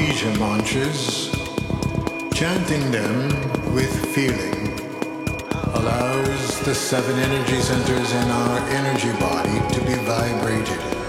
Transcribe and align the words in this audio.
Mantras, 0.00 1.30
chanting 2.32 2.90
them 2.90 3.28
with 3.74 3.92
feeling, 4.14 4.72
allows 5.74 6.60
the 6.60 6.74
seven 6.74 7.18
energy 7.18 7.60
centers 7.60 8.10
in 8.10 8.30
our 8.30 8.58
energy 8.70 9.12
body 9.20 9.60
to 9.74 9.80
be 9.84 9.92
vibrated. 10.06 10.99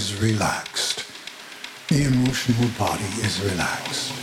is 0.00 0.16
relaxed. 0.22 1.04
The 1.88 2.04
emotional 2.04 2.70
body 2.78 3.10
is 3.20 3.38
relaxed. 3.42 4.19